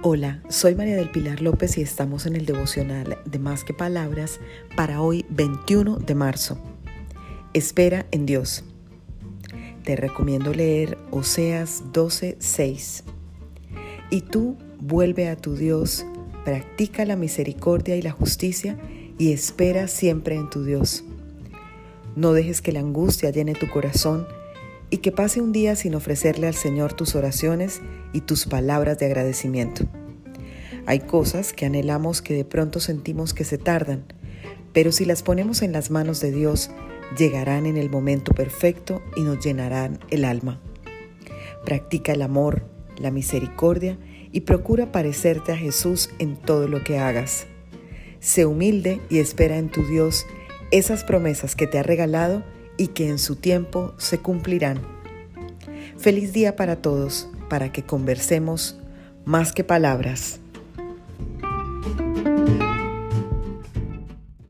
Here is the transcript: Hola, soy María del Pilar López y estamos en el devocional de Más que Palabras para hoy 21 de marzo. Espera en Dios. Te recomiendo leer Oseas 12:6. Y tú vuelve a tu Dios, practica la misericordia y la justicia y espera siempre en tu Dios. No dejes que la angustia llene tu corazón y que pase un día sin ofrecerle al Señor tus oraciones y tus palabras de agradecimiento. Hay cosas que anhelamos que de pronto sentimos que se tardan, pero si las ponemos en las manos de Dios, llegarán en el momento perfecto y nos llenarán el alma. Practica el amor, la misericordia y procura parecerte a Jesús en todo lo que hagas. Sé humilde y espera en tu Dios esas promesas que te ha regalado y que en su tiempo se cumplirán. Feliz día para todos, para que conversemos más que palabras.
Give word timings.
Hola, 0.00 0.40
soy 0.48 0.76
María 0.76 0.94
del 0.94 1.10
Pilar 1.10 1.42
López 1.42 1.76
y 1.76 1.82
estamos 1.82 2.24
en 2.26 2.36
el 2.36 2.46
devocional 2.46 3.18
de 3.24 3.38
Más 3.40 3.64
que 3.64 3.74
Palabras 3.74 4.38
para 4.76 5.02
hoy 5.02 5.26
21 5.28 5.96
de 5.96 6.14
marzo. 6.14 6.56
Espera 7.52 8.06
en 8.12 8.24
Dios. 8.24 8.62
Te 9.82 9.96
recomiendo 9.96 10.54
leer 10.54 10.96
Oseas 11.10 11.82
12:6. 11.92 13.02
Y 14.10 14.20
tú 14.20 14.56
vuelve 14.78 15.28
a 15.28 15.34
tu 15.34 15.56
Dios, 15.56 16.06
practica 16.44 17.04
la 17.04 17.16
misericordia 17.16 17.96
y 17.96 18.02
la 18.02 18.12
justicia 18.12 18.78
y 19.18 19.32
espera 19.32 19.88
siempre 19.88 20.36
en 20.36 20.48
tu 20.48 20.62
Dios. 20.62 21.02
No 22.14 22.34
dejes 22.34 22.62
que 22.62 22.70
la 22.70 22.80
angustia 22.80 23.30
llene 23.30 23.54
tu 23.54 23.68
corazón 23.68 24.28
y 24.90 24.98
que 24.98 25.12
pase 25.12 25.40
un 25.40 25.52
día 25.52 25.76
sin 25.76 25.94
ofrecerle 25.94 26.46
al 26.46 26.54
Señor 26.54 26.94
tus 26.94 27.14
oraciones 27.14 27.80
y 28.12 28.22
tus 28.22 28.46
palabras 28.46 28.98
de 28.98 29.06
agradecimiento. 29.06 29.84
Hay 30.88 31.00
cosas 31.00 31.52
que 31.52 31.66
anhelamos 31.66 32.22
que 32.22 32.32
de 32.32 32.46
pronto 32.46 32.80
sentimos 32.80 33.34
que 33.34 33.44
se 33.44 33.58
tardan, 33.58 34.06
pero 34.72 34.90
si 34.90 35.04
las 35.04 35.22
ponemos 35.22 35.60
en 35.60 35.70
las 35.70 35.90
manos 35.90 36.18
de 36.22 36.32
Dios, 36.32 36.70
llegarán 37.18 37.66
en 37.66 37.76
el 37.76 37.90
momento 37.90 38.32
perfecto 38.32 39.02
y 39.14 39.20
nos 39.20 39.44
llenarán 39.44 39.98
el 40.08 40.24
alma. 40.24 40.62
Practica 41.62 42.12
el 42.12 42.22
amor, 42.22 42.62
la 42.96 43.10
misericordia 43.10 43.98
y 44.32 44.40
procura 44.40 44.90
parecerte 44.90 45.52
a 45.52 45.58
Jesús 45.58 46.08
en 46.18 46.36
todo 46.36 46.68
lo 46.68 46.82
que 46.82 46.98
hagas. 46.98 47.46
Sé 48.18 48.46
humilde 48.46 48.98
y 49.10 49.18
espera 49.18 49.58
en 49.58 49.68
tu 49.68 49.84
Dios 49.84 50.24
esas 50.70 51.04
promesas 51.04 51.54
que 51.54 51.66
te 51.66 51.78
ha 51.78 51.82
regalado 51.82 52.42
y 52.78 52.86
que 52.88 53.10
en 53.10 53.18
su 53.18 53.36
tiempo 53.36 53.92
se 53.98 54.20
cumplirán. 54.20 54.80
Feliz 55.98 56.32
día 56.32 56.56
para 56.56 56.80
todos, 56.80 57.28
para 57.50 57.72
que 57.72 57.82
conversemos 57.82 58.80
más 59.26 59.52
que 59.52 59.64
palabras. 59.64 60.40